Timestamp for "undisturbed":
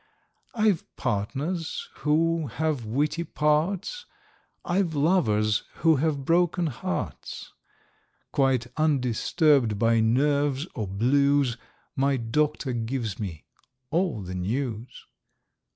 8.77-9.77